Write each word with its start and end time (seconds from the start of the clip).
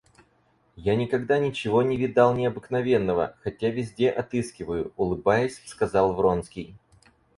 Я 0.81 0.95
никогда 0.95 1.37
ничего 1.37 1.83
не 1.83 1.95
видал 1.95 2.33
необыкновенного, 2.33 3.37
хотя 3.41 3.69
везде 3.69 4.09
отыскиваю,— 4.09 4.91
улыбаясь 4.97 5.61
сказал 5.67 6.13
Вронский. 6.15 6.75